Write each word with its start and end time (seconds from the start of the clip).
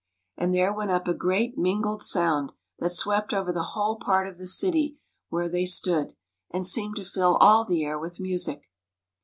And 0.35 0.51
there 0.51 0.73
went 0.73 0.89
up 0.89 1.07
a 1.07 1.13
great 1.13 1.59
mingled 1.59 2.01
sound 2.01 2.53
that 2.79 2.89
swept 2.91 3.35
over 3.35 3.53
the 3.53 3.61
whole 3.77 3.97
part 3.97 4.27
of 4.27 4.39
the 4.39 4.47
city 4.47 4.97
where 5.29 5.47
they 5.47 5.67
stood, 5.67 6.15
and 6.49 6.65
seemed 6.65 6.95
to 6.95 7.05
fill 7.05 7.35
all 7.35 7.65
the 7.65 7.83
air 7.85 7.99
with 7.99 8.19
music. 8.19 8.71